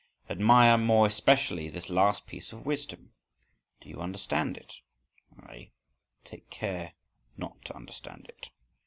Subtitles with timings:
[0.31, 3.11] Admire, more especially this last piece of wisdom!
[3.81, 4.77] Do you understand it?
[5.39, 6.93] I—take good care
[7.37, 8.49] not to understand it.